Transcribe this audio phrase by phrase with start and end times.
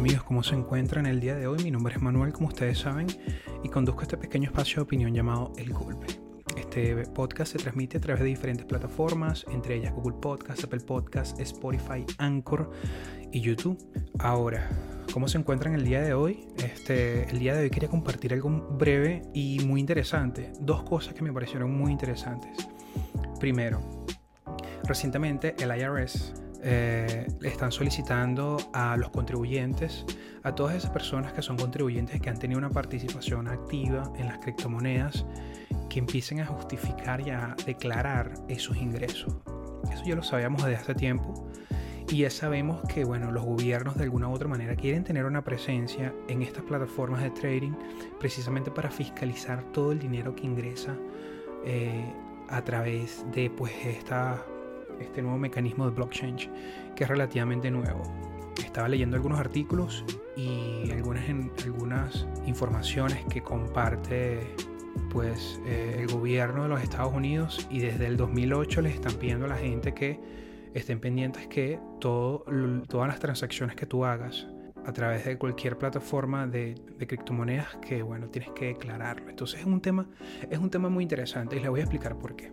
[0.00, 1.62] amigos, ¿cómo se encuentran el día de hoy?
[1.62, 3.06] Mi nombre es Manuel, como ustedes saben,
[3.62, 6.06] y conduzco este pequeño espacio de opinión llamado El Golpe.
[6.56, 11.38] Este podcast se transmite a través de diferentes plataformas, entre ellas Google Podcast, Apple Podcast,
[11.38, 12.70] Spotify, Anchor
[13.30, 13.76] y YouTube.
[14.18, 14.70] Ahora,
[15.12, 16.48] ¿cómo se encuentran el día de hoy?
[16.56, 20.50] Este, el día de hoy quería compartir algo breve y muy interesante.
[20.60, 22.66] Dos cosas que me parecieron muy interesantes.
[23.38, 24.06] Primero,
[24.84, 30.04] recientemente el IRS eh, están solicitando a los contribuyentes,
[30.42, 34.38] a todas esas personas que son contribuyentes que han tenido una participación activa en las
[34.38, 35.24] criptomonedas,
[35.88, 39.34] que empiecen a justificar y a declarar esos ingresos.
[39.92, 41.50] Eso ya lo sabíamos desde hace tiempo
[42.10, 45.42] y ya sabemos que bueno, los gobiernos de alguna u otra manera quieren tener una
[45.44, 47.72] presencia en estas plataformas de trading
[48.18, 50.96] precisamente para fiscalizar todo el dinero que ingresa
[51.64, 52.12] eh,
[52.48, 54.44] a través de pues esta
[55.00, 56.36] este nuevo mecanismo de blockchain
[56.94, 58.02] que es relativamente nuevo.
[58.64, 60.04] Estaba leyendo algunos artículos
[60.36, 61.24] y algunas,
[61.64, 64.54] algunas informaciones que comparte
[65.10, 69.46] pues eh, el gobierno de los Estados Unidos y desde el 2008 les están pidiendo
[69.46, 70.20] a la gente que
[70.74, 72.44] estén pendientes que todo,
[72.88, 74.46] todas las transacciones que tú hagas
[74.84, 79.66] a través de cualquier plataforma de, de, criptomonedas que bueno tienes que declararlo entonces es
[79.66, 80.08] un tema
[80.48, 82.52] es un tema muy interesante y les voy a explicar por qué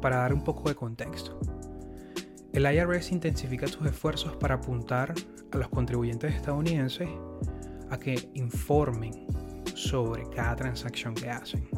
[0.00, 1.38] para dar un poco de contexto.
[2.58, 5.14] El IRS intensifica sus esfuerzos para apuntar
[5.52, 7.08] a los contribuyentes estadounidenses
[7.88, 9.28] a que informen
[9.76, 11.68] sobre cada transacción que hacen.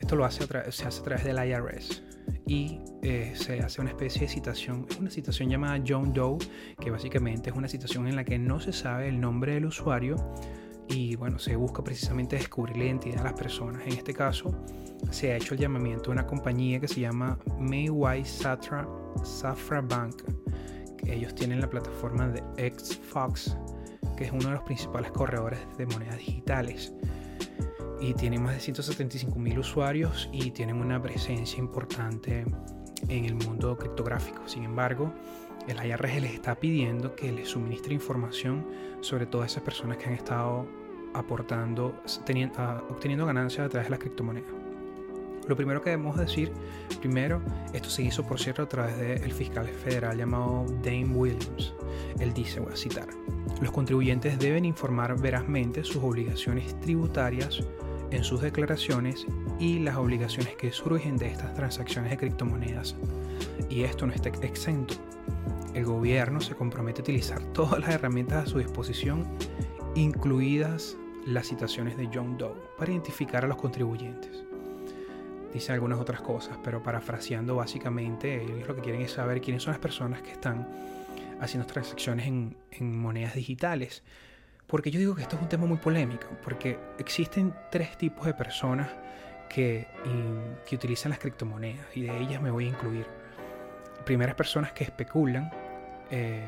[0.00, 2.02] Esto lo hace se hace a través del IRS
[2.46, 6.38] y eh, se hace una especie de citación, una citación llamada John Doe,
[6.80, 10.16] que básicamente es una citación en la que no se sabe el nombre del usuario
[10.88, 13.82] y bueno, se busca precisamente descubrir la identidad de las personas.
[13.86, 14.54] En este caso,
[15.10, 18.86] se ha hecho el llamamiento a una compañía que se llama Mayway Satra
[19.24, 20.22] Safra Bank.
[21.06, 23.56] Ellos tienen la plataforma de XFox,
[24.16, 26.92] que es uno de los principales corredores de monedas digitales.
[28.00, 32.44] Y tienen más de 175 mil usuarios y tienen una presencia importante
[33.08, 34.48] en el mundo criptográfico.
[34.48, 35.12] Sin embargo,
[35.68, 38.66] el IRS les está pidiendo que les suministre información
[39.00, 40.66] sobre todas esas personas que han estado
[41.14, 44.52] aportando, teniendo, obteniendo ganancias a través de las criptomonedas.
[45.48, 46.52] Lo primero que debemos decir,
[47.00, 51.74] primero, esto se hizo por cierto a través del fiscal federal llamado Dane Williams.
[52.20, 53.08] Él dice, voy a citar,
[53.60, 57.60] los contribuyentes deben informar verazmente sus obligaciones tributarias
[58.12, 59.26] en sus declaraciones
[59.58, 62.94] y las obligaciones que surgen de estas transacciones de criptomonedas.
[63.68, 64.94] Y esto no está exento.
[65.74, 69.26] El gobierno se compromete a utilizar todas las herramientas a su disposición,
[69.94, 70.96] incluidas
[71.26, 74.44] las citaciones de John Doe, para identificar a los contribuyentes
[75.52, 79.72] dice algunas otras cosas, pero parafraseando básicamente, ellos lo que quieren es saber quiénes son
[79.72, 80.68] las personas que están
[81.40, 82.56] haciendo transacciones en,
[82.98, 84.02] monedas digitales.
[84.66, 88.32] Porque yo digo que esto es un tema muy polémico, porque existen tres tipos de
[88.32, 88.88] personas
[89.48, 89.86] que,
[90.66, 93.06] que utilizan las criptomonedas, y de ellas me voy a incluir.
[94.06, 95.50] Primeras personas que especulan,
[96.12, 96.44] eh,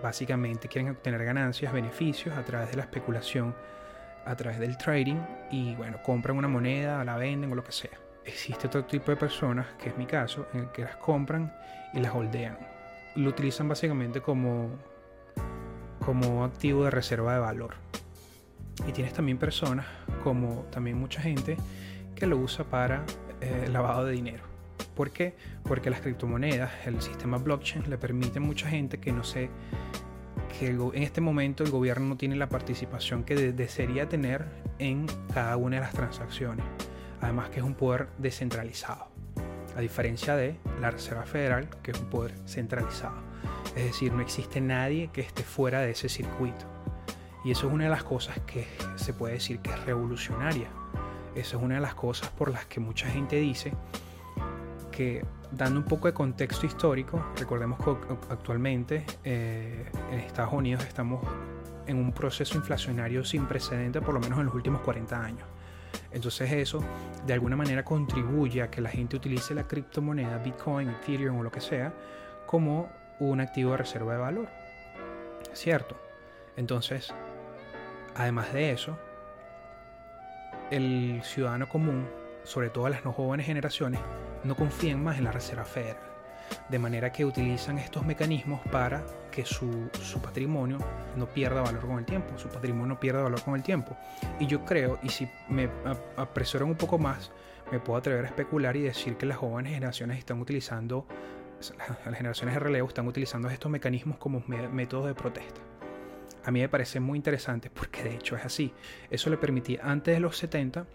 [0.00, 3.56] básicamente quieren obtener ganancias, beneficios a través de la especulación,
[4.24, 5.18] a través del trading,
[5.50, 9.16] y bueno, compran una moneda, la venden o lo que sea existe otro tipo de
[9.16, 11.52] personas, que es mi caso, en el que las compran
[11.92, 12.58] y las holdean.
[13.16, 14.70] Lo utilizan básicamente como,
[16.04, 17.74] como activo de reserva de valor.
[18.86, 19.86] Y tienes también personas,
[20.22, 21.56] como también mucha gente,
[22.14, 23.04] que lo usa para
[23.40, 24.53] eh, lavado de dinero.
[24.94, 25.34] ¿Por qué?
[25.64, 29.50] Porque las criptomonedas, el sistema blockchain, le permite a mucha gente que no sé,
[30.58, 34.44] que en este momento el gobierno no tiene la participación que desearía tener
[34.78, 36.64] en cada una de las transacciones
[37.24, 39.08] además que es un poder descentralizado,
[39.76, 43.16] a diferencia de la Reserva Federal, que es un poder centralizado.
[43.74, 46.66] Es decir, no existe nadie que esté fuera de ese circuito.
[47.42, 48.66] Y eso es una de las cosas que
[48.96, 50.68] se puede decir que es revolucionaria.
[51.34, 53.72] Eso es una de las cosas por las que mucha gente dice
[54.94, 57.90] que, dando un poco de contexto histórico, recordemos que
[58.30, 61.20] actualmente eh, en Estados Unidos estamos
[61.86, 65.48] en un proceso inflacionario sin precedente, por lo menos en los últimos 40 años.
[66.12, 66.78] Entonces eso
[67.26, 71.50] de alguna manera contribuye a que la gente utilice la criptomoneda, Bitcoin, Ethereum o lo
[71.50, 71.92] que sea,
[72.46, 72.88] como
[73.18, 74.48] un activo de reserva de valor.
[75.54, 75.96] ¿Cierto?
[76.56, 77.12] Entonces,
[78.14, 78.96] además de eso,
[80.70, 82.08] el ciudadano común,
[82.44, 84.00] sobre todo las no jóvenes generaciones,
[84.44, 86.14] no confían más en la Reserva Federal
[86.68, 89.90] de manera que utilizan estos mecanismos para que su,
[90.22, 90.78] patrimonio
[91.16, 93.96] no pierda valor con el tiempo, su patrimonio no pierda valor con el tiempo.
[94.38, 95.68] Y yo creo, y si me
[96.16, 97.32] apresuran un poco más,
[97.72, 101.06] me puedo atrever a especular y decir que las jóvenes generaciones están utilizando,
[102.06, 105.60] las generaciones de relevo están utilizando estos mecanismos como métodos de protesta.
[106.44, 108.72] a mí me parece muy interesante porque de hecho es así.
[109.10, 110.86] Eso le permitía antes de los 70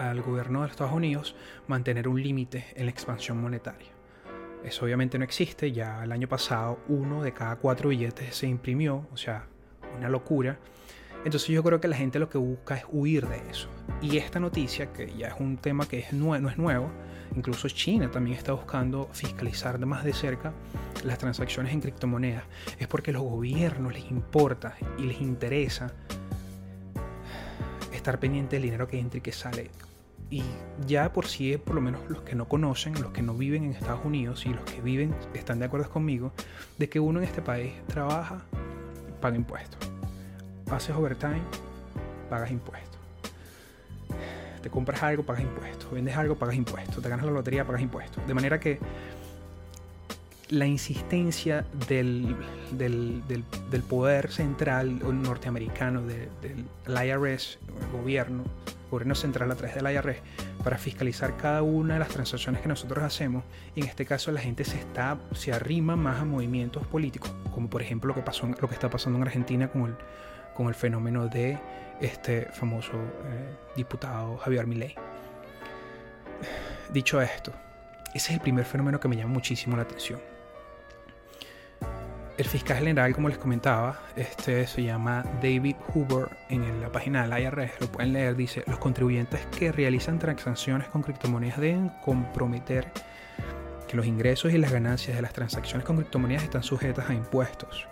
[0.00, 1.36] al gobierno de los Estados Unidos
[1.68, 3.88] mantener un límite en la expansión monetaria.
[4.64, 9.06] Eso obviamente no existe, ya el año pasado uno de cada cuatro billetes se imprimió,
[9.12, 9.46] o sea,
[9.96, 10.58] una locura.
[11.24, 13.68] Entonces yo creo que la gente lo que busca es huir de eso.
[14.00, 16.90] Y esta noticia, que ya es un tema que es no es nuevo,
[17.36, 20.52] incluso China también está buscando fiscalizar más de cerca
[21.04, 22.44] las transacciones en criptomonedas,
[22.78, 25.92] es porque los gobiernos les importa y les interesa
[27.92, 29.70] estar pendiente del dinero que entra y que sale
[30.30, 30.44] y
[30.86, 33.72] ya por sí, por lo menos los que no conocen, los que no viven en
[33.72, 36.32] Estados Unidos y los que viven están de acuerdo conmigo,
[36.78, 38.40] de que uno en este país trabaja,
[39.20, 39.90] paga impuestos.
[40.70, 41.42] Haces overtime,
[42.28, 43.00] pagas impuestos.
[44.62, 45.90] Te compras algo, pagas impuestos.
[45.90, 47.02] Vendes algo, pagas impuestos.
[47.02, 48.24] Te ganas la lotería, pagas impuestos.
[48.26, 48.78] De manera que
[50.50, 52.36] la insistencia del,
[52.72, 58.44] del, poder central norteamericano, del, del IRS, el gobierno,
[58.90, 60.18] gobierno central a través de la IRS
[60.62, 63.44] para fiscalizar cada una de las transacciones que nosotros hacemos.
[63.74, 67.70] Y en este caso la gente se está se arrima más a movimientos políticos, como
[67.70, 69.96] por ejemplo lo que pasó lo que está pasando en Argentina con el
[70.54, 71.58] con el fenómeno de
[72.00, 74.94] este famoso eh, diputado Javier Milei.
[76.92, 77.52] Dicho esto,
[78.14, 80.20] ese es el primer fenómeno que me llama muchísimo la atención.
[82.36, 87.42] El fiscal general, como les comentaba, este se llama David Hoover en la página del
[87.42, 92.90] IRS, lo pueden leer, dice, los contribuyentes que realizan transacciones con criptomonedas deben comprometer
[93.86, 97.86] que los ingresos y las ganancias de las transacciones con criptomonedas están sujetas a impuestos.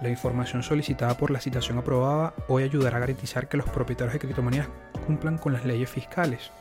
[0.00, 4.20] La información solicitada por la citación aprobada hoy ayudará a garantizar que los propietarios de
[4.20, 4.68] criptomonedas
[5.06, 6.52] cumplan con las leyes fiscales.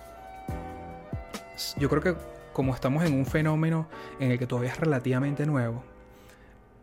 [1.77, 2.15] Yo creo que
[2.51, 3.87] como estamos en un fenómeno
[4.19, 5.83] en el que todavía es relativamente nuevo,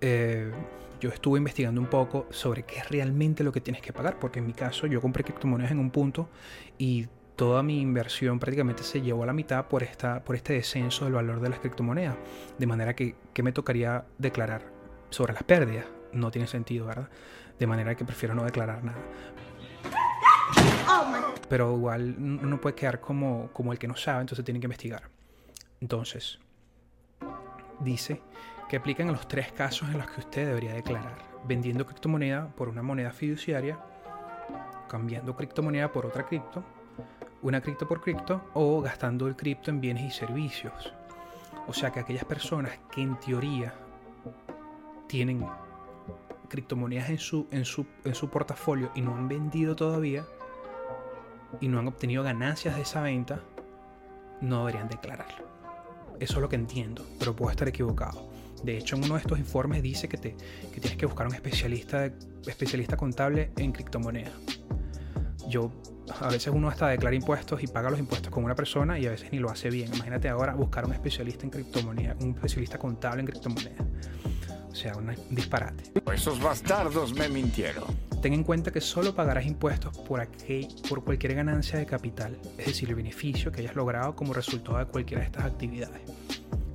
[0.06, 0.50] eh,
[1.00, 4.38] yo estuve investigando un poco sobre qué es realmente lo que tienes que pagar, porque
[4.38, 6.28] en mi caso yo compré criptomonedas en un punto
[6.76, 11.06] y toda mi inversión prácticamente se llevó a la mitad por, esta, por este descenso
[11.06, 12.16] del valor de las criptomonedas.
[12.58, 14.66] De manera que, ¿qué me tocaría declarar
[15.08, 15.86] sobre las pérdidas?
[16.12, 17.08] No tiene sentido, ¿verdad?
[17.58, 18.98] De manera que prefiero no declarar nada.
[21.48, 25.08] Pero igual uno puede quedar como, como el que no sabe, entonces tiene que investigar.
[25.80, 26.38] Entonces,
[27.80, 28.20] dice
[28.68, 31.16] que aplican a los tres casos en los que usted debería declarar.
[31.46, 33.78] Vendiendo criptomoneda por una moneda fiduciaria,
[34.88, 36.64] cambiando criptomoneda por otra cripto,
[37.42, 40.92] una cripto por cripto o gastando el cripto en bienes y servicios.
[41.66, 43.74] O sea que aquellas personas que en teoría
[45.06, 45.46] tienen
[46.48, 50.24] criptomonedas en su, en su, en su portafolio y no han vendido todavía
[51.60, 53.40] y no han obtenido ganancias de esa venta,
[54.40, 55.46] no deberían declararlo.
[56.20, 58.28] Eso es lo que entiendo, pero puedo estar equivocado.
[58.64, 60.36] De hecho, en uno de estos informes dice que, te,
[60.72, 62.10] que tienes que buscar un especialista,
[62.46, 64.32] especialista contable en criptomonedas.
[65.48, 65.70] Yo,
[66.20, 69.10] a veces uno hasta declara impuestos y paga los impuestos con una persona y a
[69.10, 69.92] veces ni lo hace bien.
[69.94, 73.86] Imagínate ahora buscar un especialista en criptomonedas, un especialista contable en criptomonedas.
[74.70, 75.92] O sea, un disparate.
[76.12, 77.84] Esos bastardos me mintieron.
[78.22, 82.66] Ten en cuenta que solo pagarás impuestos por, aquel, por cualquier ganancia de capital, es
[82.66, 86.00] decir, el beneficio que hayas logrado como resultado de cualquiera de estas actividades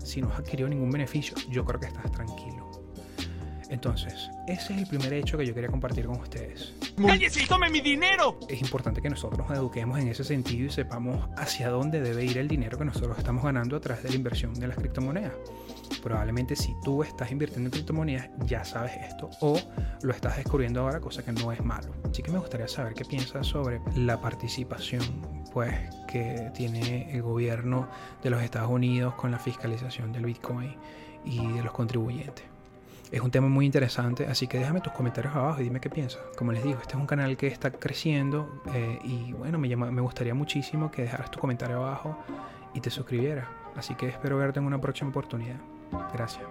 [0.10, 2.70] si no has adquirido ningún beneficio, yo creo que estás tranquilo.
[3.70, 6.74] Entonces, ese es el primer hecho que yo quería compartir con ustedes.
[7.06, 8.40] ¡Cállese y tome mi dinero!
[8.50, 12.40] Es importante que nosotros nos eduquemos en ese sentido y sepamos hacia dónde debe ir
[12.40, 15.34] el dinero que nosotros estamos ganando a través de la inversión de las criptomonedas.
[16.02, 19.60] Probablemente si tú estás invirtiendo en criptomonedas ya sabes esto o
[20.02, 21.94] lo estás descubriendo ahora, cosa que no es malo.
[22.10, 25.74] Así que me gustaría saber qué piensas sobre la participación pues,
[26.08, 27.88] que tiene el gobierno
[28.24, 30.76] de los Estados Unidos con la fiscalización del Bitcoin
[31.26, 32.46] y de los contribuyentes.
[33.12, 36.22] Es un tema muy interesante, así que déjame tus comentarios abajo y dime qué piensas.
[36.38, 40.02] Como les digo, este es un canal que está creciendo eh, y bueno, me, me
[40.02, 42.18] gustaría muchísimo que dejaras tu comentario abajo
[42.74, 43.48] y te suscribieras.
[43.76, 45.58] Así que espero verte en una próxima oportunidad.
[46.14, 46.44] Gracias.